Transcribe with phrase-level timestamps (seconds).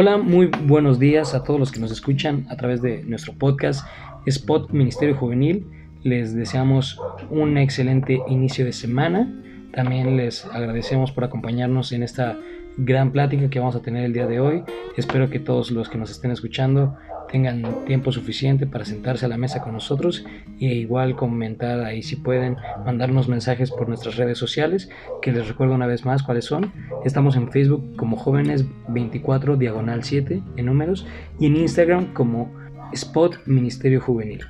[0.00, 3.84] Hola, muy buenos días a todos los que nos escuchan a través de nuestro podcast
[4.26, 5.66] Spot Ministerio Juvenil.
[6.04, 7.00] Les deseamos
[7.30, 9.28] un excelente inicio de semana.
[9.72, 12.38] También les agradecemos por acompañarnos en esta
[12.76, 14.62] gran plática que vamos a tener el día de hoy.
[14.96, 16.96] Espero que todos los que nos estén escuchando
[17.30, 20.24] tengan tiempo suficiente para sentarse a la mesa con nosotros
[20.60, 24.88] e igual comentar ahí si pueden mandarnos mensajes por nuestras redes sociales
[25.22, 26.72] que les recuerdo una vez más cuáles son
[27.04, 31.06] estamos en Facebook como jóvenes 24 diagonal 7 en números
[31.38, 32.52] y en Instagram como
[32.92, 34.44] Spot Ministerio Juvenil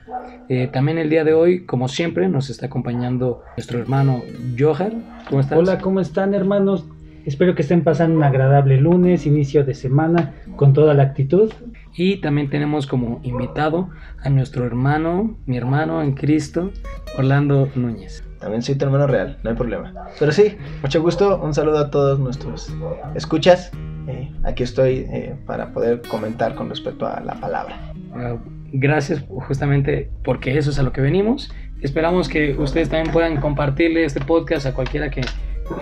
[0.48, 4.22] eh, también el día de hoy como siempre nos está acompañando nuestro hermano
[4.58, 4.92] Johar
[5.28, 5.58] ¿cómo estás?
[5.58, 6.86] Hola ¿cómo están hermanos?
[7.28, 11.52] Espero que estén pasando un agradable lunes, inicio de semana, con toda la actitud.
[11.95, 13.91] Y también tenemos como invitado
[14.23, 16.72] a nuestro hermano, mi hermano en Cristo,
[17.19, 18.24] Orlando Núñez.
[18.41, 19.92] También soy tu hermano real, no hay problema.
[20.19, 22.75] Pero sí, mucho gusto, un saludo a todos nuestros
[23.14, 23.72] escuchas.
[24.06, 27.92] Eh, aquí estoy eh, para poder comentar con respecto a la palabra.
[28.14, 28.38] Ah,
[28.72, 31.53] gracias justamente porque eso es a lo que venimos.
[31.83, 35.20] Esperamos que ustedes también puedan compartirle este podcast a cualquiera que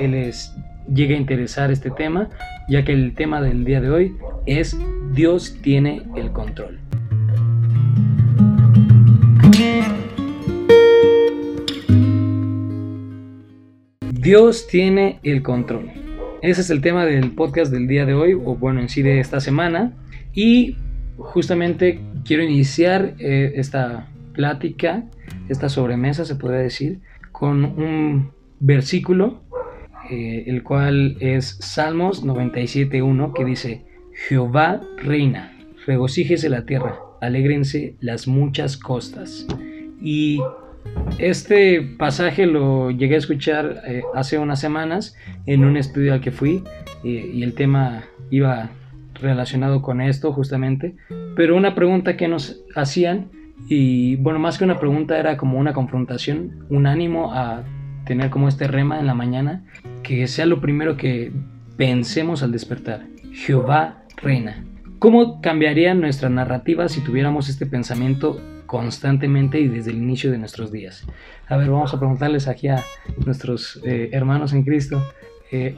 [0.01, 0.53] les
[0.93, 2.31] llegue a interesar este tema,
[2.69, 4.79] ya que el tema del día de hoy es
[5.13, 6.79] Dios tiene el control.
[14.27, 15.89] Dios tiene el control.
[16.43, 19.21] Ese es el tema del podcast del día de hoy, o bueno, en sí de
[19.21, 19.93] esta semana.
[20.35, 20.77] Y
[21.17, 25.05] justamente quiero iniciar eh, esta plática,
[25.49, 26.99] esta sobremesa, se podría decir,
[27.31, 29.43] con un versículo
[30.11, 33.87] eh, el cual es Salmos 97.1, que dice,
[34.29, 39.47] Jehová reina, regocíjese la tierra, alégrense las muchas costas.
[40.01, 40.41] Y
[41.19, 45.15] este pasaje lo llegué a escuchar eh, hace unas semanas
[45.47, 46.63] en un estudio al que fui
[47.05, 48.71] y el tema iba
[49.21, 50.97] relacionado con esto justamente,
[51.37, 53.31] pero una pregunta que nos hacían
[53.69, 57.65] y bueno, más que una pregunta era como una confrontación, un ánimo a
[58.05, 59.65] tener como este rema en la mañana,
[60.07, 61.33] que sea lo primero que
[61.77, 63.07] pensemos al despertar.
[63.33, 64.65] Jehová reina.
[65.01, 70.71] ¿Cómo cambiaría nuestra narrativa si tuviéramos este pensamiento constantemente y desde el inicio de nuestros
[70.71, 71.05] días?
[71.49, 72.85] A ver, vamos a preguntarles aquí a
[73.25, 75.03] nuestros eh, hermanos en Cristo.
[75.51, 75.75] Eh,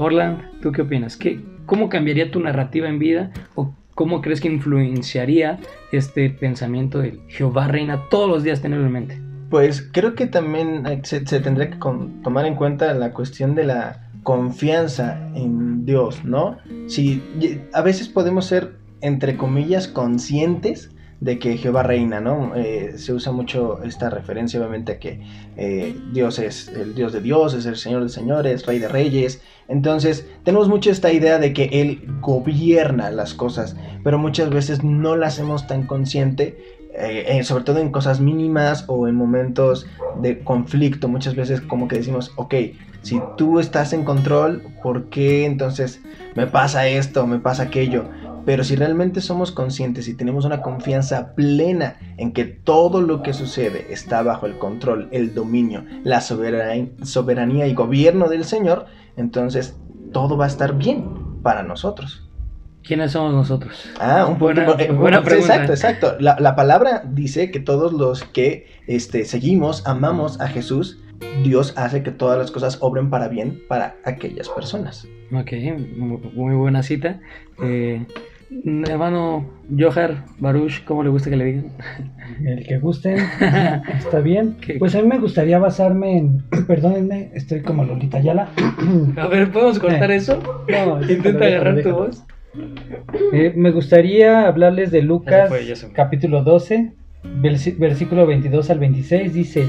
[0.60, 1.16] ¿tú qué opinas?
[1.16, 5.58] ¿Qué, ¿Cómo cambiaría tu narrativa en vida o cómo crees que influenciaría
[5.90, 9.22] este pensamiento de Jehová reina todos los días tenerlo en mente?
[9.48, 15.18] Pues creo que también se, tendría que tomar en cuenta la cuestión de la confianza
[15.34, 16.58] en Dios, ¿no?
[16.86, 17.22] Si
[17.72, 20.90] a veces podemos ser, entre comillas, conscientes
[21.20, 22.54] de que Jehová reina, ¿no?
[22.54, 25.22] Eh, se usa mucho esta referencia, obviamente, a que
[25.56, 29.40] eh, Dios es el Dios de Dios, es el Señor de señores, Rey de reyes.
[29.66, 35.16] Entonces, tenemos mucho esta idea de que Él gobierna las cosas, pero muchas veces no
[35.16, 39.86] la hacemos tan consciente eh, sobre todo en cosas mínimas o en momentos
[40.20, 42.54] de conflicto, muchas veces como que decimos, ok,
[43.02, 46.00] si tú estás en control, ¿por qué entonces
[46.34, 48.06] me pasa esto, me pasa aquello?
[48.44, 53.34] Pero si realmente somos conscientes y tenemos una confianza plena en que todo lo que
[53.34, 59.76] sucede está bajo el control, el dominio, la soberanía y gobierno del Señor, entonces
[60.12, 61.04] todo va a estar bien
[61.42, 62.27] para nosotros.
[62.88, 63.86] ¿Quiénes somos nosotros?
[64.00, 65.56] Ah, un buena, eh, buena pregunta.
[65.56, 66.16] Exacto, exacto.
[66.20, 70.98] La, palabra dice que todos los que este, seguimos, amamos a Jesús,
[71.44, 75.06] Dios hace que todas las cosas obren para bien para aquellas personas.
[75.34, 75.52] Ok,
[75.98, 77.20] muy buena cita.
[77.62, 78.06] Eh,
[78.86, 79.44] hermano
[79.78, 81.72] Johar Baruch, ¿cómo le gusta que le digan?
[82.42, 83.16] El que guste,
[83.98, 84.56] está bien.
[84.78, 88.48] Pues a mí me gustaría basarme en, perdónenme, estoy como Lolita Yala.
[89.18, 90.64] A ver, ¿podemos cortar eso?
[90.70, 92.24] No, Intenta agarrar tu voz.
[93.32, 95.50] Eh, me gustaría hablarles de Lucas
[95.92, 96.92] capítulo 12,
[97.78, 99.34] versículo 22 al 26.
[99.34, 99.66] Dice,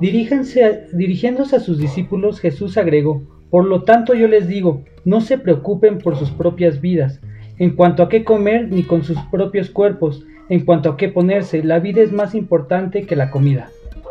[0.00, 5.36] Diríjanse dirigiéndose a sus discípulos, Jesús agregó, por lo tanto yo les digo, no se
[5.36, 7.20] preocupen por sus propias vidas,
[7.58, 11.62] en cuanto a qué comer ni con sus propios cuerpos, en cuanto a qué ponerse,
[11.62, 13.68] la vida es más importante que la comida.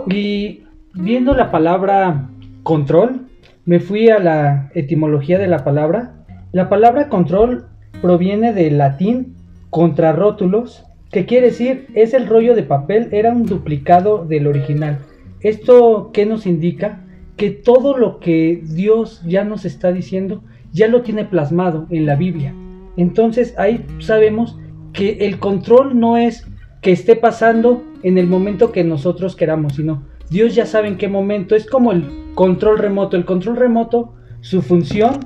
[0.08, 2.30] Y viendo la palabra
[2.62, 3.25] control,
[3.66, 6.24] me fui a la etimología de la palabra.
[6.52, 7.66] La palabra control
[8.01, 9.36] proviene del latín
[9.69, 15.00] contrarótulos, que quiere decir es el rollo de papel, era un duplicado del original.
[15.41, 17.06] ¿Esto qué nos indica?
[17.38, 22.15] Que todo lo que Dios ya nos está diciendo ya lo tiene plasmado en la
[22.15, 22.53] Biblia.
[22.97, 24.57] Entonces ahí sabemos
[24.94, 26.45] que el control no es
[26.81, 31.07] que esté pasando en el momento que nosotros queramos, sino Dios ya sabe en qué
[31.07, 31.56] momento.
[31.56, 32.06] Es como el
[32.36, 33.18] control remoto.
[33.18, 35.19] El control remoto, su función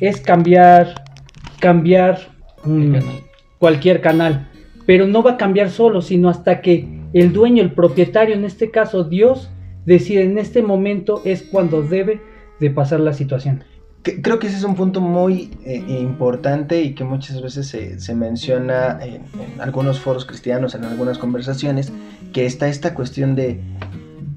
[0.00, 0.94] es cambiar
[1.60, 2.18] cambiar
[3.58, 4.48] cualquier canal,
[4.86, 8.70] pero no va a cambiar solo, sino hasta que el dueño, el propietario, en este
[8.70, 9.50] caso Dios,
[9.86, 12.20] decide en este momento es cuando debe
[12.58, 13.64] de pasar la situación.
[14.02, 18.98] Creo que ese es un punto muy eh, importante y que muchas veces se, menciona
[19.02, 21.92] en, en, algunos foros cristianos, en algunas conversaciones,
[22.32, 23.60] que está esta cuestión de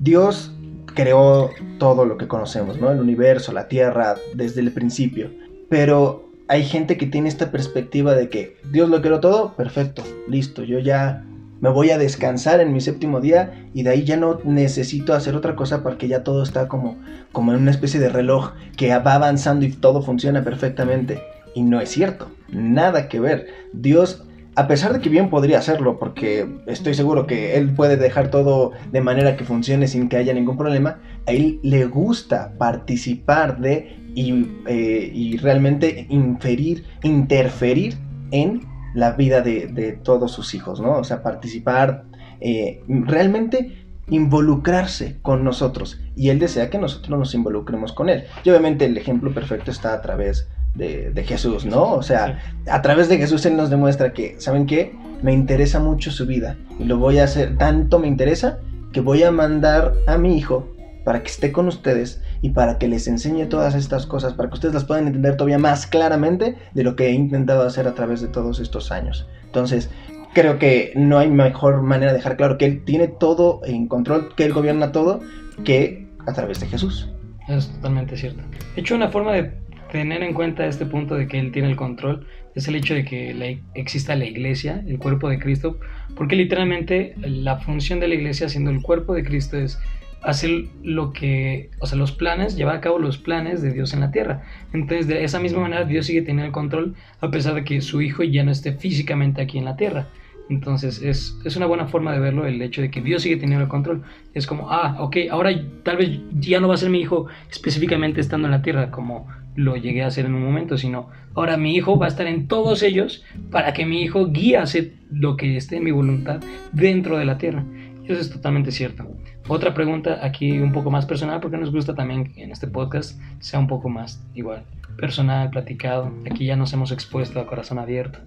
[0.01, 0.53] Dios
[0.93, 2.91] creó todo lo que conocemos, ¿no?
[2.91, 5.31] El universo, la Tierra, desde el principio.
[5.69, 10.61] Pero hay gente que tiene esta perspectiva de que Dios lo creó todo, perfecto, listo,
[10.63, 11.23] yo ya
[11.61, 15.35] me voy a descansar en mi séptimo día y de ahí ya no necesito hacer
[15.35, 16.99] otra cosa porque ya todo está como,
[17.31, 21.23] como en una especie de reloj que va avanzando y todo funciona perfectamente.
[21.55, 23.47] Y no es cierto, nada que ver.
[23.73, 24.23] Dios,
[24.55, 28.73] a pesar de que bien podría hacerlo, porque estoy seguro que Él puede dejar todo
[28.91, 34.02] de manera que funcione sin que haya ningún problema, a Él le gusta participar de
[34.15, 37.97] y, eh, y realmente inferir, interferir
[38.31, 40.97] en la vida de, todos sus hijos, ¿no?
[40.97, 42.05] O sea, participar,
[42.39, 45.99] eh, realmente involucrarse con nosotros.
[46.15, 48.25] Y Él desea que nosotros nos involucremos con Él.
[48.43, 51.93] Y obviamente el ejemplo perfecto está a través de, Jesús, ¿no?
[51.93, 54.95] O sea, a través de Jesús Él nos demuestra que, ¿saben qué?
[55.21, 56.57] Me interesa mucho su vida.
[56.79, 58.59] Y lo voy a hacer, tanto me interesa
[58.91, 60.67] que voy a mandar a mi hijo
[61.03, 64.55] para que esté con ustedes y para que les enseñe todas estas cosas, para que
[64.55, 68.21] ustedes las puedan entender todavía más claramente de lo que he intentado hacer a través
[68.21, 69.27] de todos estos años.
[69.45, 69.89] Entonces,
[70.33, 74.33] creo que no hay mejor manera de dejar claro que Él tiene todo en control,
[74.35, 75.21] que Él gobierna todo,
[75.63, 77.09] que a través de Jesús.
[77.47, 78.41] Es totalmente cierto.
[78.75, 79.51] De hecho, una forma de
[79.91, 83.05] tener en cuenta este punto de que Él tiene el control es el hecho de
[83.05, 85.79] que exista la iglesia, el cuerpo de Cristo,
[86.15, 89.79] porque literalmente la función de la iglesia siendo el cuerpo de Cristo es
[90.23, 93.99] hacer lo que, o sea, los planes, llevar a cabo los planes de Dios en
[93.99, 94.43] la tierra.
[94.71, 98.01] Entonces, de esa misma manera, Dios sigue teniendo el control a pesar de que su
[98.01, 100.07] hijo ya no esté físicamente aquí en la tierra.
[100.49, 103.63] Entonces, es, es una buena forma de verlo el hecho de que Dios sigue teniendo
[103.63, 104.03] el control.
[104.33, 105.51] Es como, ah, ok, ahora
[105.83, 109.27] tal vez ya no va a ser mi hijo específicamente estando en la tierra como
[109.55, 112.47] lo llegué a hacer en un momento, sino ahora mi hijo va a estar en
[112.47, 116.41] todos ellos para que mi hijo guíe hacer lo que esté en mi voluntad
[116.71, 117.63] dentro de la tierra.
[118.05, 119.07] Eso es totalmente cierto.
[119.47, 123.19] Otra pregunta aquí un poco más personal, porque nos gusta también que en este podcast
[123.39, 124.65] sea un poco más igual,
[124.97, 126.11] personal, platicado.
[126.29, 128.19] Aquí ya nos hemos expuesto a corazón abierto.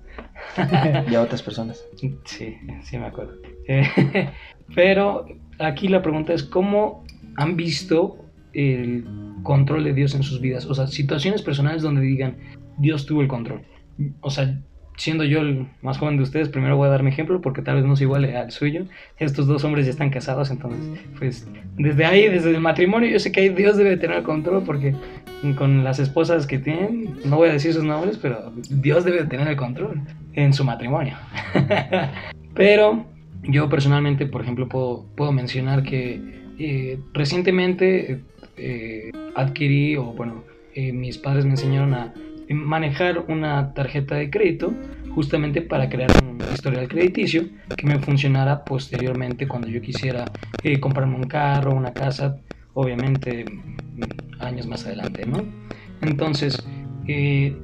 [1.10, 1.84] y a otras personas.
[2.24, 3.34] Sí, sí me acuerdo.
[4.74, 5.26] pero
[5.58, 7.04] aquí la pregunta es, ¿cómo
[7.36, 8.18] han visto
[8.52, 9.06] el
[9.42, 10.66] control de Dios en sus vidas?
[10.66, 12.38] O sea, situaciones personales donde digan,
[12.78, 13.62] Dios tuvo el control.
[14.20, 14.58] O sea,
[14.96, 17.76] siendo yo el más joven de ustedes, primero voy a dar mi ejemplo porque tal
[17.76, 18.86] vez no es igual al suyo.
[19.18, 20.80] Estos dos hombres ya están casados, entonces,
[21.18, 24.94] pues desde ahí, desde el matrimonio, yo sé que Dios debe tener control porque
[25.56, 29.46] con las esposas que tienen, no voy a decir sus nombres, pero Dios debe tener
[29.48, 30.00] el control
[30.34, 31.14] en su matrimonio.
[32.54, 33.06] pero
[33.42, 36.20] yo personalmente, por ejemplo, puedo, puedo mencionar que
[36.58, 38.20] eh, recientemente
[38.56, 40.42] eh, adquirí, o bueno,
[40.74, 42.14] eh, mis padres me enseñaron a
[42.54, 44.72] manejar una tarjeta de crédito
[45.16, 47.44] justamente para crear un historial crediticio
[47.74, 50.26] que me funcionara posteriormente cuando yo quisiera
[50.62, 52.36] eh, comprarme un carro, una casa,
[52.74, 55.42] obviamente mm, años más adelante, ¿no?
[56.02, 56.62] Entonces,
[57.08, 57.56] eh,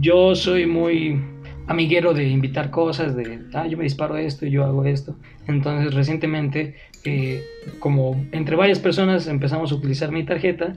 [0.00, 1.20] yo soy muy
[1.66, 5.16] amiguero de invitar cosas, de, ah, yo me disparo esto, yo hago esto.
[5.48, 7.42] Entonces, recientemente, eh,
[7.80, 10.74] como entre varias personas empezamos a utilizar mi tarjeta,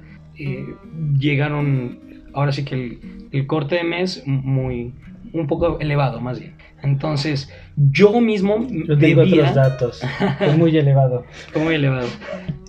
[1.19, 2.99] llegaron ahora sí que
[3.31, 4.93] el, corte de mes muy
[5.33, 6.53] un poco elevado más bien.
[6.83, 10.01] Entonces, yo mismo yo tengo otros datos.
[10.37, 11.25] Fue muy elevado.
[11.51, 12.07] Fue muy elevado.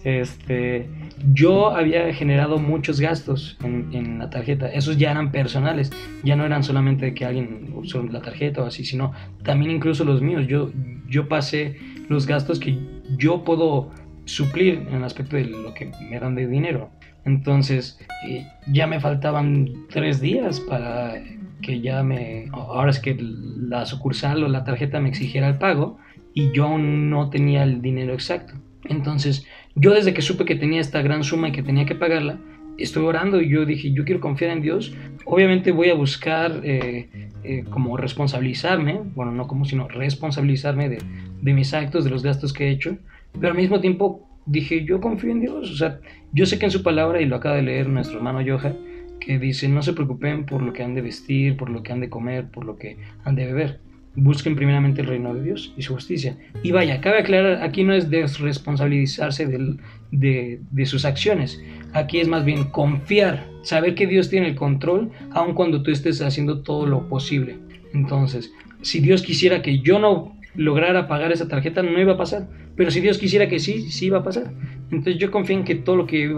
[0.04, 0.88] Este,
[1.32, 4.68] yo había generado muchos gastos en, en, la tarjeta.
[4.68, 5.90] Esos ya eran personales.
[6.22, 10.22] Ya no eran solamente que alguien usó la tarjeta o así, sino también incluso los
[10.22, 10.46] míos.
[10.46, 10.70] Yo,
[11.08, 11.76] yo pasé
[12.08, 12.78] los gastos que
[13.18, 13.90] yo puedo
[14.24, 16.90] suplir en el aspecto de lo que me dan de dinero.
[17.24, 21.14] Entonces eh, ya me faltaban tres días para
[21.62, 22.48] que ya me...
[22.52, 25.98] Ahora es que la sucursal o la tarjeta me exigiera el pago
[26.34, 28.54] y yo aún no tenía el dinero exacto.
[28.84, 32.38] Entonces yo desde que supe que tenía esta gran suma y que tenía que pagarla,
[32.78, 34.94] estoy orando y yo dije, yo quiero confiar en Dios.
[35.24, 37.08] Obviamente voy a buscar eh,
[37.42, 40.98] eh, como responsabilizarme, bueno, no como, sino responsabilizarme de,
[41.40, 42.98] de mis actos, de los gastos que he hecho,
[43.32, 45.70] pero al mismo tiempo dije, yo confío en Dios.
[45.70, 46.00] O sea,
[46.32, 48.74] yo sé que en su palabra, y lo acaba de leer nuestro hermano Yoja,
[49.20, 52.00] que dice, no se preocupen por lo que han de vestir, por lo que han
[52.00, 53.80] de comer, por lo que han de beber.
[54.16, 56.36] Busquen primeramente el reino de Dios y su justicia.
[56.62, 61.60] Y vaya, cabe aclarar, aquí no es desresponsabilizarse de, de sus acciones.
[61.94, 66.22] Aquí es más bien confiar, saber que Dios tiene el control, aun cuando tú estés
[66.22, 67.56] haciendo todo lo posible.
[67.92, 72.48] Entonces, si Dios quisiera que yo no lograra pagar esa tarjeta, no iba a pasar.
[72.76, 74.52] Pero si Dios quisiera que sí, sí iba a pasar.
[74.90, 76.34] Entonces yo confío en que todo lo que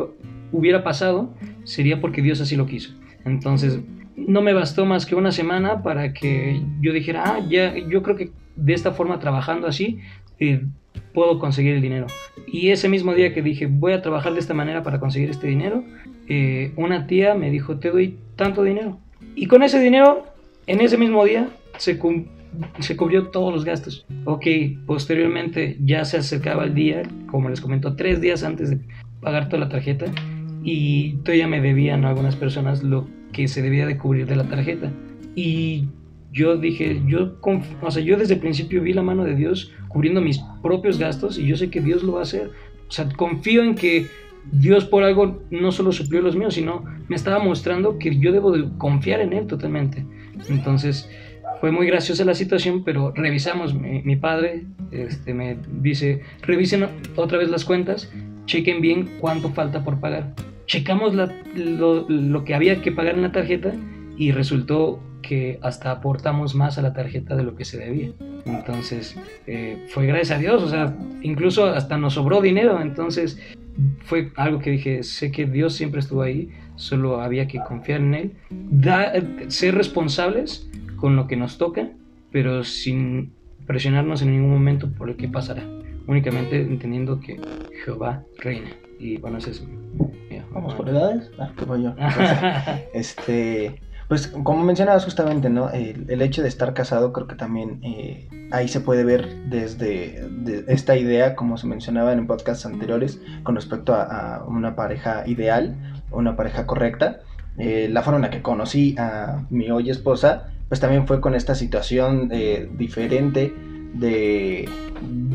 [0.53, 2.95] hubiera pasado sería porque Dios así lo quiso.
[3.25, 3.81] Entonces
[4.17, 8.17] no me bastó más que una semana para que yo dijera, ah, ya, yo creo
[8.17, 9.99] que de esta forma, trabajando así,
[10.39, 10.65] eh,
[11.13, 12.07] puedo conseguir el dinero.
[12.47, 15.47] Y ese mismo día que dije, voy a trabajar de esta manera para conseguir este
[15.47, 15.85] dinero,
[16.29, 18.99] eh, una tía me dijo, te doy tanto dinero.
[19.35, 20.25] Y con ese dinero,
[20.67, 21.99] en ese mismo día, se,
[22.79, 24.07] se cubrió todos los gastos.
[24.25, 24.47] Ok,
[24.87, 28.79] posteriormente ya se acercaba el día, como les comento, tres días antes de
[29.21, 30.07] pagar toda la tarjeta,
[30.63, 34.49] y todavía me debían a algunas personas lo que se debía de cubrir de la
[34.49, 34.91] tarjeta.
[35.35, 35.89] Y
[36.33, 37.37] yo dije, yo,
[37.83, 41.39] o sea, yo desde el principio vi la mano de Dios cubriendo mis propios gastos
[41.39, 42.51] y yo sé que Dios lo va a hacer.
[42.89, 44.07] O sea, confío en que
[44.53, 48.53] Dios por algo no solo suplió los míos, sino me estaba mostrando que yo debo
[48.53, 50.05] de confiar en Él totalmente.
[50.49, 51.11] Entonces,
[51.61, 56.87] fue muy graciosa la situación, pero revisamos, mi, padre este, me dice, revisen
[57.17, 58.11] otra vez las cuentas,
[58.47, 60.35] chequen bien cuánto falta por pagar.
[60.67, 63.73] Checamos lo, lo que había que pagar en la tarjeta
[64.17, 68.11] y resultó que hasta aportamos más a la tarjeta de lo que se debía.
[68.45, 73.41] Entonces, eh, fue gracias a Dios, o sea, incluso hasta nos sobró dinero, entonces
[74.05, 78.15] fue algo que dije, sé que Dios siempre estuvo ahí, solo había que confiar en
[78.15, 79.13] Él, da,
[79.49, 81.89] ser responsables con lo que nos toca,
[82.33, 83.33] pero sin
[83.67, 85.63] presionarnos en ningún momento por el que pasará,
[86.07, 87.41] únicamente entendiendo que
[87.85, 88.71] Jehová reina.
[88.99, 89.65] Y bueno, ese es...
[90.53, 91.31] Vamos por edades.
[91.39, 91.95] Ah, ¿qué voy yo?
[92.95, 95.71] este, pues como mencionabas justamente, ¿no?
[95.71, 100.29] El, hecho de estar casado creo que también eh, ahí se puede ver desde
[100.69, 105.77] esta idea, como se mencionaba en podcasts anteriores, con respecto a, una pareja ideal,
[106.11, 107.21] una pareja correcta.
[107.59, 111.35] Eh, la forma en la que conocí a mi hoy esposa, pues también fue con
[111.35, 113.55] esta situación eh, diferente
[113.95, 114.69] de,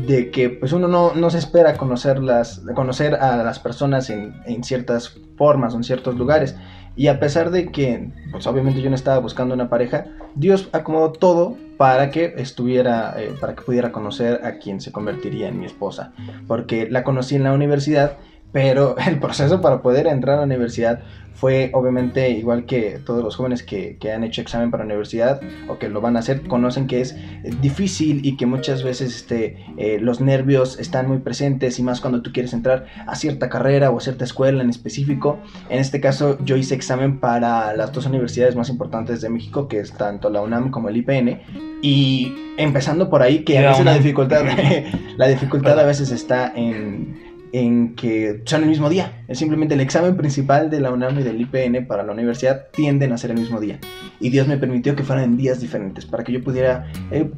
[0.06, 4.62] de, que pues uno no, no, se espera conocerlas, conocer a las personas en, en
[4.62, 6.56] ciertas formas o en ciertos lugares.
[6.94, 11.12] Y a pesar de que, pues obviamente yo no estaba buscando una pareja, Dios acomodó
[11.12, 15.66] todo para que estuviera, eh, para que pudiera conocer a quien se convertiría en mi
[15.66, 16.12] esposa.
[16.46, 18.18] Porque la conocí en la universidad,
[18.52, 21.00] pero el proceso para poder entrar a la universidad
[21.34, 25.78] fue obviamente igual que todos los jóvenes que, han hecho examen para la universidad o
[25.78, 27.16] que lo van a hacer, conocen que es
[27.60, 32.22] difícil y que muchas veces este, eh, los nervios están muy presentes y más cuando
[32.22, 35.38] tú quieres entrar a cierta carrera o a cierta escuela en específico.
[35.68, 39.80] En este caso yo hice examen para las dos universidades más importantes de México, que
[39.80, 41.40] es tanto la UNAM como el IPN.
[41.82, 44.44] Y empezando por ahí, que a veces la dificultad,
[45.16, 49.24] la dificultad a veces está en en que son el mismo día.
[49.28, 53.12] Es simplemente el examen principal de la UNAM y del IPN para la universidad tienden
[53.12, 53.78] a ser el mismo día.
[54.20, 57.30] Y Dios me permitió que fueran días diferentes para que yo pudiera eh,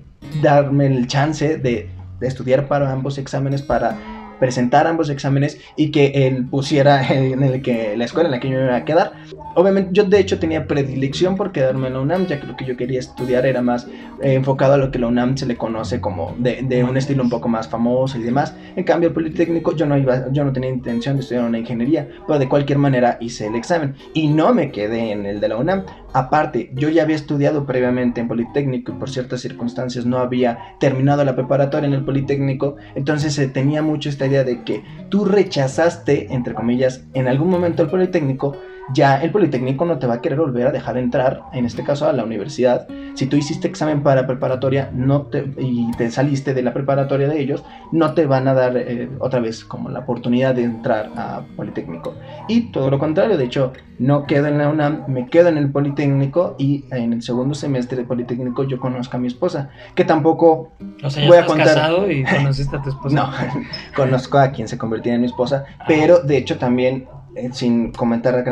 [0.43, 1.89] darme el chance de,
[2.21, 3.99] de estudiar para ambos exámenes para
[4.45, 8.51] presentar ambos exámenes y que él pusiera en el que la escuela en la que
[8.51, 9.13] yo me iba a quedar.
[9.55, 12.67] Obviamente yo de hecho tenía predilección por quedarme en la UNAM, ya que lo que
[12.67, 13.87] yo quería estudiar era más
[14.21, 17.23] eh, enfocado a lo que la UNAM se le conoce como de, de, un estilo
[17.23, 18.55] un poco más famoso y demás.
[18.77, 22.07] En cambio el Politécnico yo no iba, yo no tenía intención de estudiar una ingeniería,
[22.27, 25.57] pero de cualquier manera hice el examen y no me quedé en el de la
[25.57, 25.85] UNAM.
[26.15, 31.25] Aparte, yo ya había estudiado previamente en Politécnico y por ciertas circunstancias no había terminado
[31.25, 36.33] la preparatoria en el Politécnico, entonces se tenía mucho esta idea de que tú rechazaste,
[36.33, 38.57] entre comillas, en algún momento el Politécnico
[38.93, 42.09] ya el Politécnico no te va a querer volver a dejar entrar, en este caso
[42.09, 42.87] a la universidad.
[43.15, 47.41] Si tú hiciste examen para preparatoria no te, y te saliste de la preparatoria de
[47.41, 51.43] ellos, no te van a dar eh, otra vez como la oportunidad de entrar a
[51.57, 52.15] Politécnico.
[52.49, 55.71] Y todo lo contrario, de hecho, no quedo en la UNAM, me quedo en el
[55.71, 60.73] Politécnico y en el segundo semestre de Politécnico yo conozco a mi esposa, que tampoco
[61.03, 61.67] o sea, ya voy a contar.
[61.69, 63.15] casado y conociste a tu esposa?
[63.17, 63.31] no,
[63.97, 68.45] conozco a quien se convertía en mi esposa, pero de hecho también eh, sin comentar,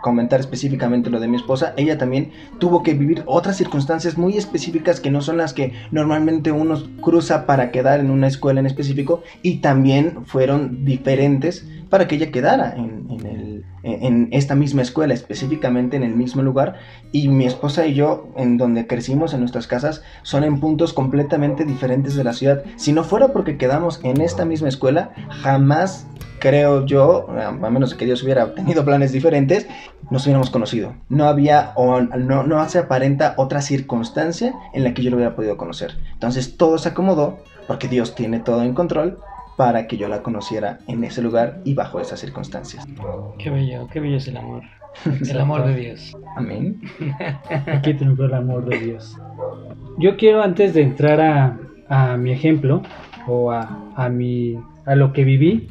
[0.00, 5.00] comentar específicamente lo de mi esposa, ella también tuvo que vivir otras circunstancias muy específicas
[5.00, 9.22] que no son las que normalmente uno cruza para quedar en una escuela en específico
[9.42, 16.02] y también fueron diferentes para que ella quedara en, en esta misma escuela, específicamente en
[16.02, 16.76] el mismo lugar.
[17.12, 21.66] Y mi esposa y yo, en donde crecimos, en nuestras casas, son en puntos completamente
[21.66, 22.62] diferentes de la ciudad.
[22.76, 25.10] Si no fuera porque quedamos en esta misma escuela,
[25.42, 26.06] jamás
[26.38, 29.66] creo yo, a menos que Dios hubiera tenido planes diferentes,
[30.10, 30.94] nos hubiéramos conocido.
[31.10, 35.58] No había no, no se aparenta otra circunstancia en la que yo lo hubiera podido
[35.58, 35.98] conocer.
[36.14, 39.18] Entonces todo se acomodó porque Dios tiene todo en control
[39.56, 42.86] para que yo la conociera en ese lugar y bajo esas circunstancias.
[43.38, 44.62] Qué bello, qué bello es el amor.
[45.30, 46.14] El amor de Dios.
[46.36, 46.78] Amén.
[47.66, 49.16] Aquí tengo el amor de Dios.
[49.98, 52.82] Yo quiero antes de entrar a, a mi ejemplo
[53.26, 55.68] o a, a, mi, a lo que viví,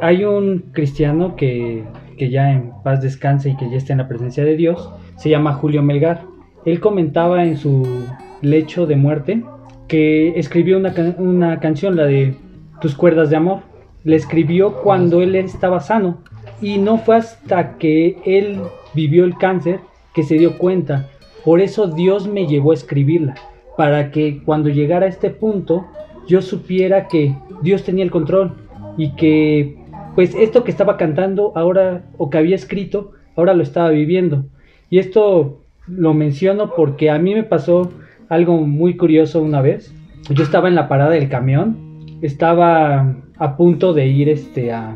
[0.00, 1.84] hay un cristiano que,
[2.18, 5.30] que ya en paz descansa y que ya está en la presencia de Dios, se
[5.30, 6.22] llama Julio Melgar.
[6.64, 8.06] Él comentaba en su
[8.42, 9.44] lecho de muerte
[9.88, 12.34] que escribió una, una canción, la de
[12.80, 13.60] Tus cuerdas de amor.
[14.04, 16.18] La escribió cuando él estaba sano
[16.60, 18.60] y no fue hasta que él
[18.94, 19.80] vivió el cáncer
[20.14, 21.08] que se dio cuenta.
[21.44, 23.34] Por eso Dios me llevó a escribirla,
[23.76, 25.86] para que cuando llegara a este punto
[26.26, 28.54] yo supiera que Dios tenía el control
[28.96, 29.76] y que
[30.14, 34.44] pues esto que estaba cantando ahora o que había escrito, ahora lo estaba viviendo.
[34.88, 37.90] Y esto lo menciono porque a mí me pasó
[38.28, 39.94] algo muy curioso una vez.
[40.30, 41.83] Yo estaba en la parada del camión,
[42.26, 44.94] estaba a punto de ir este a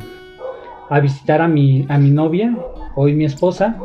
[0.91, 2.57] a visitar a mi, a mi novia,
[2.95, 3.77] hoy mi esposa,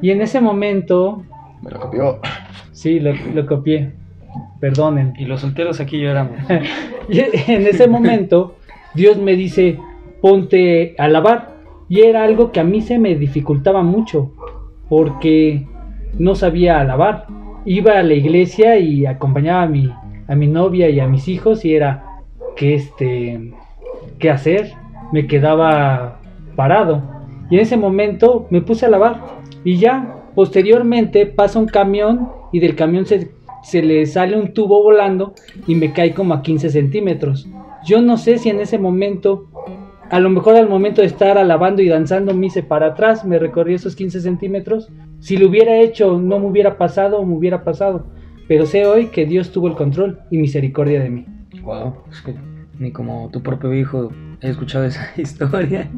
[0.00, 1.22] y en ese momento...
[1.62, 2.20] Me lo copió.
[2.72, 3.92] Sí, lo, lo copié.
[4.60, 5.14] Perdonen.
[5.18, 6.36] Y los solteros aquí lloramos.
[7.08, 8.56] y en ese momento,
[8.94, 9.78] Dios me dice,
[10.20, 11.52] ponte a lavar.
[11.88, 14.32] Y era algo que a mí se me dificultaba mucho,
[14.88, 15.66] porque
[16.18, 17.26] no sabía lavar.
[17.64, 19.92] Iba a la iglesia y acompañaba a mi,
[20.26, 22.04] a mi novia y a mis hijos y era,
[22.56, 23.52] ¿qué, este,
[24.18, 24.72] ¿qué hacer?
[25.12, 26.20] Me quedaba
[26.56, 27.02] parado.
[27.50, 29.20] Y en ese momento me puse a lavar.
[29.64, 33.30] Y ya, posteriormente pasa un camión y del camión se,
[33.62, 35.34] se le sale un tubo volando
[35.66, 37.48] y me cae como a 15 centímetros.
[37.84, 39.48] Yo no sé si en ese momento,
[40.10, 43.38] a lo mejor al momento de estar alabando y danzando me hice para atrás, me
[43.38, 44.90] recorrí esos 15 centímetros.
[45.20, 48.06] Si lo hubiera hecho, no me hubiera pasado o me hubiera pasado.
[48.48, 51.26] Pero sé hoy que Dios tuvo el control y misericordia de mí.
[51.62, 51.94] Wow,
[52.78, 55.90] ni como tu propio hijo he escuchado esa historia.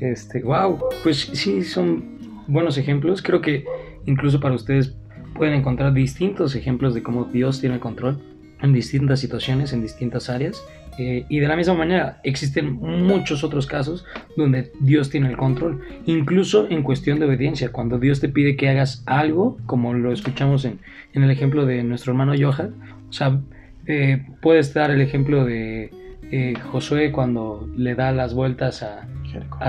[0.00, 3.22] Este, wow, pues sí, son buenos ejemplos.
[3.22, 3.64] Creo que
[4.06, 4.96] incluso para ustedes
[5.34, 8.20] pueden encontrar distintos ejemplos de cómo Dios tiene el control
[8.60, 10.64] en distintas situaciones, en distintas áreas.
[10.98, 14.04] Eh, y de la misma manera existen muchos otros casos
[14.36, 18.68] donde Dios tiene el control, incluso en cuestión de obediencia, cuando Dios te pide que
[18.68, 20.80] hagas algo, como lo escuchamos en,
[21.14, 22.74] en el ejemplo de nuestro hermano Johan,
[23.08, 23.40] o sea,
[23.86, 25.90] eh, puede estar el ejemplo de
[26.30, 29.06] eh, Josué cuando le da las vueltas a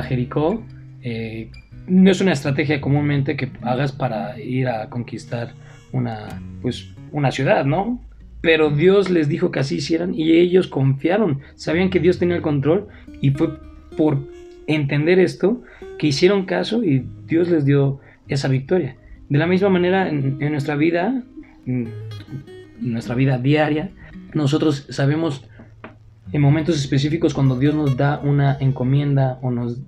[0.03, 0.63] Jericó.
[1.01, 1.49] Eh,
[1.87, 5.53] no es una estrategia comúnmente que hagas para ir a conquistar
[5.91, 8.01] una, pues, una ciudad, ¿no?
[8.41, 12.41] Pero Dios les dijo que así hicieran y ellos confiaron, sabían que Dios tenía el
[12.41, 12.87] control
[13.21, 13.59] y fue
[13.97, 14.19] por
[14.67, 15.61] entender esto
[15.97, 18.95] que hicieron caso y Dios les dio esa victoria.
[19.29, 21.23] De la misma manera en, en nuestra vida,
[21.65, 21.89] en
[22.79, 23.91] nuestra vida diaria,
[24.33, 25.45] nosotros sabemos
[26.31, 29.79] en momentos específicos cuando Dios nos da una encomienda o nos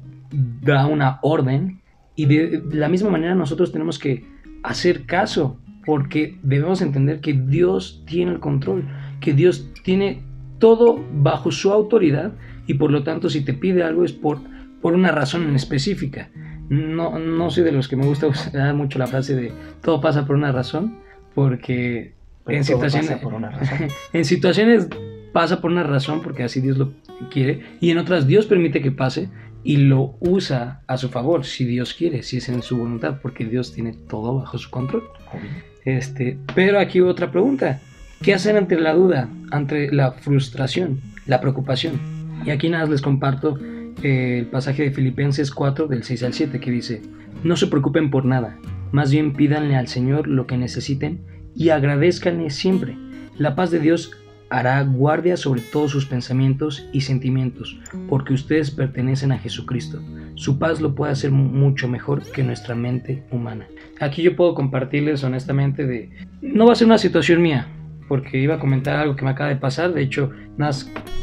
[0.61, 1.81] da una orden
[2.15, 4.25] y de la misma manera nosotros tenemos que
[4.63, 8.87] hacer caso porque debemos entender que Dios tiene el control,
[9.21, 10.23] que Dios tiene
[10.59, 12.33] todo bajo su autoridad
[12.67, 14.39] y por lo tanto si te pide algo es por,
[14.81, 16.29] por una razón en específica.
[16.69, 19.51] No, no soy de los que me gusta usar mucho la frase de
[19.83, 20.97] todo pasa por una razón
[21.35, 22.14] porque
[22.47, 23.87] en situaciones, por una razón.
[24.13, 24.87] en situaciones
[25.33, 26.93] pasa por una razón porque así Dios lo
[27.29, 29.29] quiere y en otras Dios permite que pase
[29.65, 33.45] y lo usa a su favor si Dios quiere, si es en su voluntad, porque
[33.45, 35.03] Dios tiene todo bajo su control.
[35.83, 37.81] Este, pero aquí otra pregunta,
[38.21, 41.99] ¿qué hacer ante la duda, ante la frustración, la preocupación?
[42.45, 43.57] Y aquí nada les comparto
[44.03, 47.01] eh, el pasaje de Filipenses 4 del 6 al 7 que dice,
[47.43, 48.57] no se preocupen por nada,
[48.91, 51.21] más bien pídanle al Señor lo que necesiten
[51.55, 52.97] y agradezcanle siempre.
[53.37, 54.11] La paz de Dios
[54.49, 60.01] hará guardia sobre todos sus pensamientos y sentimientos, porque ustedes pertenecen a Jesucristo.
[60.35, 63.67] Su paz lo puede hacer mucho mejor que nuestra mente humana.
[63.99, 66.09] Aquí yo puedo compartirles honestamente de...
[66.41, 67.67] No va a ser una situación mía,
[68.07, 69.93] porque iba a comentar algo que me acaba de pasar.
[69.93, 70.71] De hecho, nada,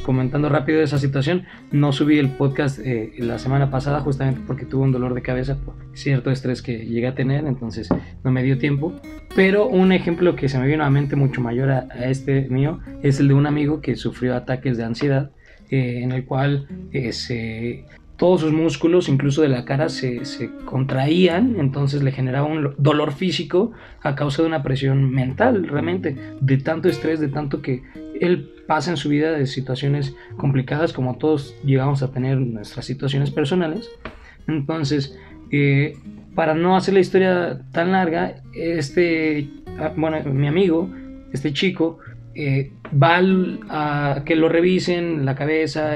[0.05, 4.83] comentando rápido esa situación, no subí el podcast eh, la semana pasada justamente porque tuve
[4.83, 7.89] un dolor de cabeza por cierto estrés que llegué a tener, entonces
[8.25, 8.93] no me dio tiempo.
[9.35, 13.21] Pero un ejemplo que se me vino a mente mucho mayor a, este mío es
[13.21, 15.31] el de un amigo que sufrió ataques de ansiedad,
[15.71, 17.87] eh, en el cual eh, se
[18.23, 20.23] todos sus músculos, incluso de la cara, se,
[20.65, 26.59] contraían, entonces le generaba un dolor físico a causa de una presión mental, realmente, de
[26.59, 27.83] tanto estrés, de tanto que
[28.21, 33.33] él pasa en su vida de situaciones complicadas, como todos llegamos a tener nuestras situaciones
[33.33, 33.91] personales.
[34.47, 35.19] Entonces,
[35.51, 35.97] eh,
[36.37, 40.89] para no hacer la historia tan larga, este, ah, bueno, mi amigo,
[41.33, 41.99] este chico,
[42.37, 43.21] eh, va
[43.69, 45.93] a que lo revisen la cabeza,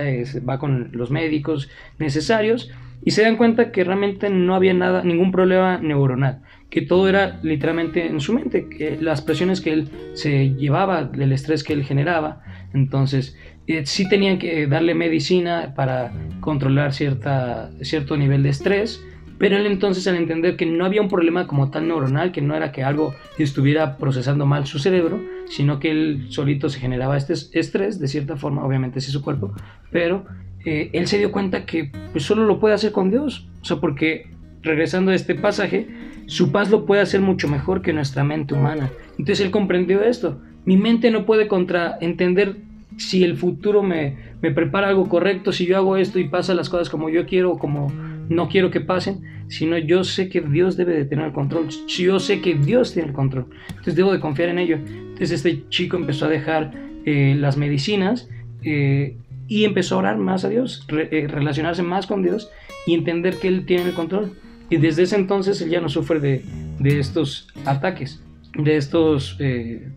[0.49, 2.71] va con los médicos necesarios
[3.05, 7.39] y se dan cuenta que realmente no había nada, ningún problema neuronal, que todo era
[7.43, 11.85] literalmente en su mente, que las presiones que él se llevaba, el estrés que él
[11.85, 12.43] generaba,
[12.75, 19.05] entonces eh, sí tenían que darle medicina para controlar cierta, cierto nivel de estrés,
[19.39, 22.55] pero él entonces al entender que no había un problema como tal neuronal, que no
[22.55, 27.35] era que algo estuviera procesando mal su cerebro, sino que él solito se generaba este
[27.59, 29.53] estrés, de cierta forma, obviamente sí su cuerpo,
[29.91, 30.25] pero
[30.67, 33.47] eh, él se dio cuenta que pues, solo lo puede hacer con Dios.
[33.63, 34.31] O sea, porque
[34.63, 35.87] regresando a este pasaje,
[36.27, 38.91] su paz lo puede hacer mucho mejor que nuestra mente humana.
[39.13, 40.41] Entonces él comprendió esto.
[40.65, 42.57] Mi mente no puede contra entender
[42.97, 46.69] si el futuro me, me prepara algo correcto, si yo hago esto y pasa las
[46.69, 47.93] cosas como yo quiero como
[48.29, 52.19] no quiero que pasen, sino yo sé que Dios debe de tener el control, yo
[52.19, 54.77] sé que Dios tiene el control, entonces debo de confiar en ello.
[54.77, 56.73] Entonces este chico empezó a dejar
[57.05, 58.29] eh, las medicinas
[58.63, 59.17] eh,
[59.49, 62.51] y empezó a orar más a Dios, eh, relacionarse más con Dios
[62.87, 64.33] y entender que Él tiene el control.
[64.69, 66.45] Y desde ese entonces él ya no sufre de,
[66.81, 68.21] de estos ataques,
[68.59, 69.39] de estos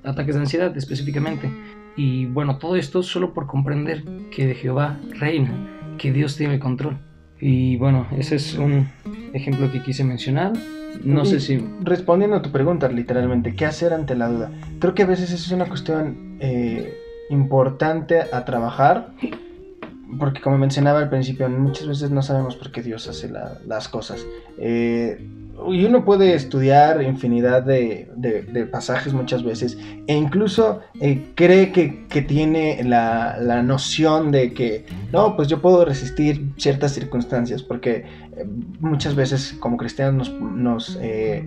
[0.03, 1.49] ataques de ansiedad específicamente.
[1.97, 6.59] Y bueno, todo esto solo por comprender que de Jehová reina, que Dios tiene el
[6.59, 6.99] control.
[7.41, 8.87] Y bueno, ese es un
[9.33, 10.53] ejemplo que quise mencionar.
[11.03, 11.63] No sé si...
[11.81, 14.51] Respondiendo a tu pregunta, literalmente, ¿qué hacer ante la duda?
[14.79, 16.97] Creo que a veces es una cuestión eh,
[17.29, 19.11] importante a trabajar,
[20.17, 23.29] porque como mencionaba al principio, muchas veces no sabemos por qué Dios hace
[23.65, 24.25] las cosas.
[24.57, 25.25] Eh,
[25.67, 32.83] y uno puede estudiar infinidad de, pasajes muchas veces e incluso eh, cree que, tiene
[32.83, 38.45] la, noción de que no, pues yo puedo resistir ciertas circunstancias porque eh,
[38.79, 41.43] muchas veces como cristianos nos, nos, eh,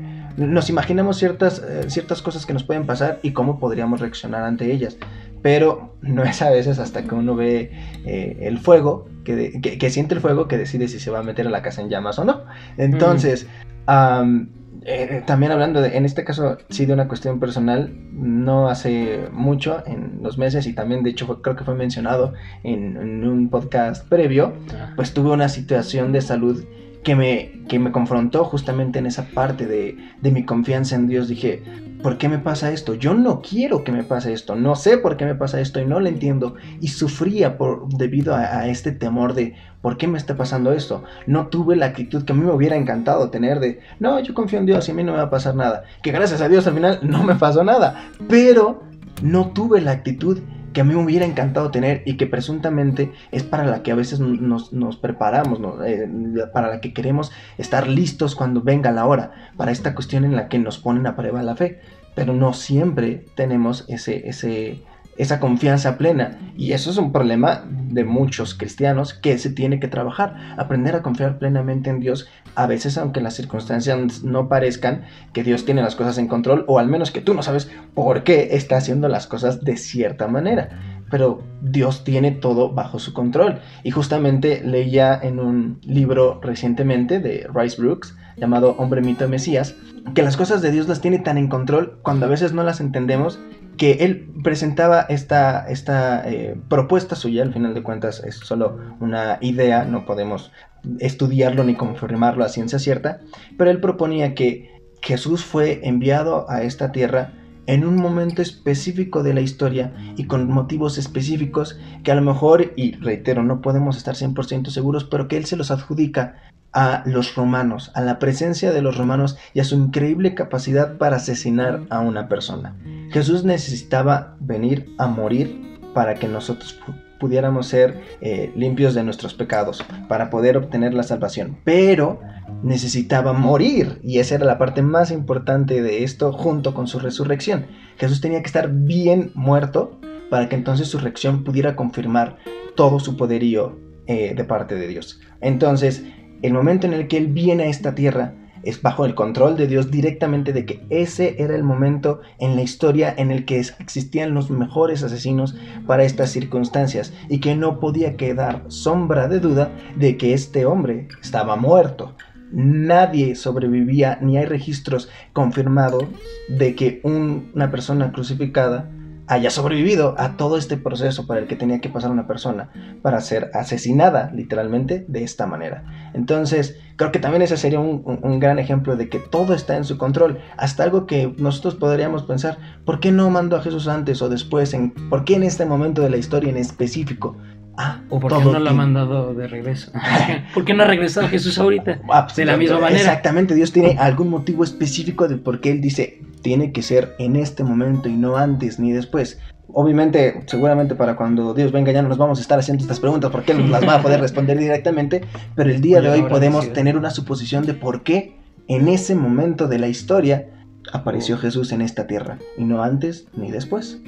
[0.69, 4.97] imaginamos ciertas, ciertas cosas que nos pueden pasar y cómo podríamos reaccionar ante ellas.
[5.43, 7.73] Pero no es a veces hasta que uno ve
[8.05, 11.51] el fuego, que, que, siente el fuego, que decide si se va a meter a
[11.51, 12.45] la casa en llamas o no.
[12.77, 13.49] Entonces,
[13.87, 19.83] eh, también hablando de, en este caso, sí de una cuestión personal, no hace mucho,
[19.87, 22.33] en los meses, y también de hecho creo que fue mencionado
[22.65, 24.55] en, en, un podcast previo,
[24.97, 26.65] pues tuve una situación de salud
[27.03, 31.29] que me, que me confrontó justamente en esa parte de, de mi confianza en Dios.
[31.29, 31.63] Dije,
[32.03, 32.95] ¿por qué me pasa esto?
[32.95, 35.87] Yo no quiero que me pase esto, no sé por qué me pasa esto y
[35.87, 36.57] no lo entiendo.
[36.81, 41.05] Y sufría por, debido a, este temor de, ¿por qué me está pasando esto?
[41.27, 44.59] No tuve la actitud que a mí me hubiera encantado tener de, no, yo confío
[44.59, 45.85] en Dios y a mí no me va a pasar nada.
[46.03, 48.11] Que gracias a Dios al final no me pasó nada.
[48.29, 48.83] Pero
[49.23, 50.41] no tuve la actitud
[50.73, 53.95] que a mí me hubiera encantado tener y que presuntamente es para la que a
[53.95, 56.09] veces nos, nos preparamos, eh,
[56.53, 60.49] para la que queremos estar listos cuando venga la hora, para esta cuestión en la
[60.49, 61.81] que nos ponen a prueba la fe.
[62.15, 64.83] Pero no siempre tenemos ese, ese,
[65.17, 66.39] esa confianza plena.
[66.57, 70.37] Y eso es un problema de muchos cristianos que se tiene que trabajar.
[70.57, 75.65] Aprender a confiar plenamente en Dios, a veces aunque las circunstancias no parezcan que Dios
[75.65, 78.77] tiene las cosas en control, o al menos que tú no sabes por qué está
[78.77, 80.71] haciendo las cosas de cierta manera.
[81.11, 83.61] Pero Dios tiene todo bajo su control.
[83.83, 89.75] Y justamente leía en un libro recientemente de Rice Brooks, llamado Hombre, Mito Mesías,
[90.15, 92.81] que las cosas de Dios las tiene tan en control cuando a veces no las
[92.81, 93.39] entendemos
[93.77, 99.39] que él presentaba esta, esta eh, propuesta suya, al final de cuentas es solo una
[99.41, 100.53] idea, no podemos
[100.99, 103.21] estudiarlo ni confirmarlo a ciencia cierta,
[103.57, 107.33] pero él proponía que Jesús fue enviado a esta tierra
[107.67, 112.73] en un momento específico de la historia y con motivos específicos que a lo mejor,
[112.77, 117.35] y reitero, no podemos estar 100% seguros, pero que él se los adjudica a los
[117.35, 122.01] romanos, a la presencia de los romanos y a su increíble capacidad para asesinar a
[122.01, 122.77] una persona.
[123.11, 126.79] Jesús necesitaba venir a morir para que nosotros
[127.21, 131.57] pudiéramos ser eh, limpios de nuestros pecados, para poder obtener la salvación.
[131.63, 132.21] Pero
[132.63, 137.67] necesitaba morir y esa era la parte más importante de esto junto con su resurrección.
[137.97, 142.39] Jesús tenía que estar bien muerto para que entonces su resurrección pudiera confirmar
[142.75, 145.21] todo su poderío eh, de parte de Dios.
[145.41, 146.05] Entonces,
[146.43, 149.67] el momento en el que Él viene a esta tierra es bajo el control de
[149.67, 154.35] Dios directamente de que ese era el momento en la historia en el que existían
[154.35, 160.17] los mejores asesinos para estas circunstancias y que no podía quedar sombra de duda de
[160.17, 162.15] que este hombre estaba muerto.
[162.53, 166.05] Nadie sobrevivía ni hay registros confirmados
[166.49, 168.91] de que una persona crucificada
[169.33, 173.21] haya sobrevivido a todo este proceso para el que tenía que pasar una persona para
[173.21, 175.85] ser asesinada literalmente de esta manera.
[176.13, 179.85] Entonces, creo que también ese sería un, un, gran ejemplo de que todo está en
[179.85, 180.39] su control.
[180.57, 184.75] Hasta algo que nosotros podríamos pensar, ¿por qué no mandó a Jesús antes o después?
[184.75, 187.37] En, ¿Por qué en este momento de la historia en específico?
[187.77, 189.93] Ah, ¿O por qué no lo ha mandado de regreso?
[190.55, 192.01] ¿Por qué no ha regresado Jesús ahorita?
[192.11, 193.01] Ah, pues, de la misma manera.
[193.01, 197.37] Exactamente, Dios tiene algún motivo específico de por qué Él dice, tiene que ser en
[197.37, 199.41] este momento y no antes ni después.
[199.73, 203.31] Obviamente, seguramente para cuando Dios venga ya no nos vamos a estar haciendo estas preguntas
[203.31, 205.23] porque Él nos las va a poder responder directamente,
[205.55, 208.37] pero el día de hoy podemos tener una suposición de por qué
[208.69, 210.49] en ese momento de la historia
[210.93, 214.01] apareció Jesús en esta tierra y no antes ni después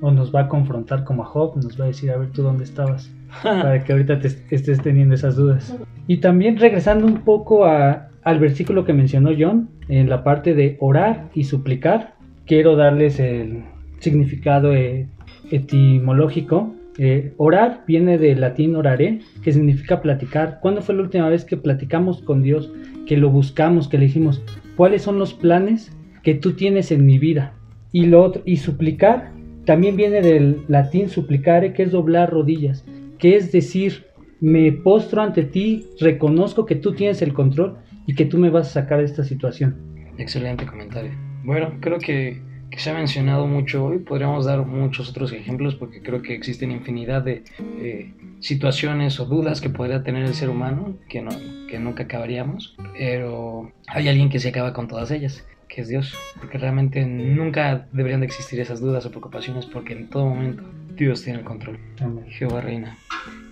[0.00, 2.42] o nos va a confrontar como a Job, nos va a decir, a ver tú
[2.42, 3.10] dónde estabas,
[3.42, 5.76] para que ahorita te estés teniendo esas dudas.
[6.06, 10.76] Y también regresando un poco a, al versículo que mencionó John, en la parte de
[10.80, 12.14] orar y suplicar,
[12.46, 13.64] quiero darles el
[14.00, 15.08] significado eh,
[15.50, 16.74] etimológico.
[16.98, 20.58] Eh, orar viene del latín orare, que significa platicar.
[20.60, 22.72] ¿Cuándo fue la última vez que platicamos con Dios,
[23.06, 24.42] que lo buscamos, que le dijimos,
[24.76, 27.54] cuáles son los planes que tú tienes en mi vida?
[27.92, 29.30] Y, lo otro, y suplicar
[29.68, 32.86] también viene del latín suplicare, que es doblar rodillas,
[33.18, 34.06] que es decir,
[34.40, 37.76] me postro ante ti, reconozco que tú tienes el control
[38.08, 39.76] y que tú me vas a sacar de esta situación.
[40.16, 41.12] Excelente comentario.
[41.44, 42.40] Bueno, creo que,
[42.74, 47.22] se ha mencionado mucho hoy, podríamos dar muchos otros ejemplos porque creo que existen infinidad
[47.22, 51.30] de eh, situaciones o dudas que podría tener el ser humano que, no,
[51.68, 56.16] que nunca acabaríamos, pero hay alguien que se acaba con todas ellas que es Dios,
[56.40, 60.62] porque realmente nunca deberían de existir esas dudas o preocupaciones porque en todo momento
[60.96, 61.78] Dios tiene el control.
[62.30, 62.96] Jehová reina.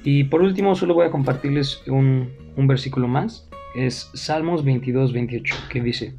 [0.03, 5.55] Y por último solo voy a compartirles un, un versículo más, es Salmos 22, 28,
[5.69, 6.15] que dice,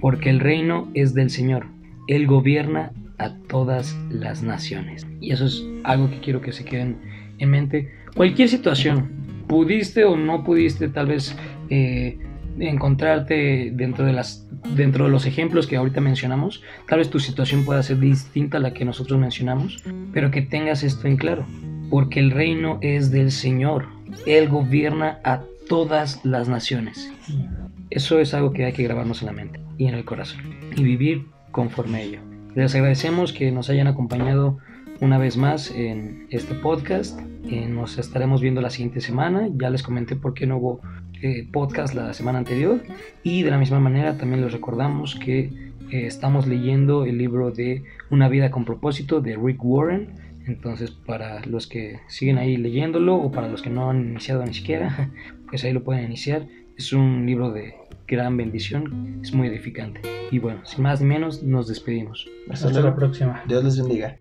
[0.00, 1.66] porque el reino es del Señor,
[2.08, 5.06] Él gobierna a todas las naciones.
[5.20, 6.98] Y eso es algo que quiero que se queden
[7.38, 7.92] en mente.
[8.14, 9.10] Cualquier situación,
[9.46, 11.36] pudiste o no pudiste tal vez
[11.70, 12.18] eh,
[12.58, 17.64] encontrarte dentro de las dentro de los ejemplos que ahorita mencionamos, tal vez tu situación
[17.64, 21.46] pueda ser distinta a la que nosotros mencionamos, pero que tengas esto en claro,
[21.88, 23.86] porque el reino es del Señor,
[24.26, 27.12] él gobierna a todas las naciones.
[27.90, 30.40] Eso es algo que hay que grabarnos en la mente y en el corazón
[30.74, 32.20] y vivir conforme a ello.
[32.54, 34.58] Les agradecemos que nos hayan acompañado
[35.00, 37.20] una vez más en este podcast.
[37.44, 39.48] Eh, nos estaremos viendo la siguiente semana.
[39.54, 40.80] Ya les comenté por qué no hubo
[41.22, 42.82] eh, podcast la semana anterior.
[43.22, 47.84] Y de la misma manera también les recordamos que eh, estamos leyendo el libro de
[48.10, 50.14] Una vida con propósito de Rick Warren.
[50.46, 54.54] Entonces para los que siguen ahí leyéndolo o para los que no han iniciado ni
[54.54, 55.10] siquiera,
[55.48, 56.46] pues ahí lo pueden iniciar.
[56.76, 57.74] Es un libro de
[58.06, 60.00] gran bendición, es muy edificante.
[60.30, 62.28] Y bueno, sin más ni menos, nos despedimos.
[62.50, 63.42] Hasta, la próxima.
[63.46, 64.18] Dios les bendiga.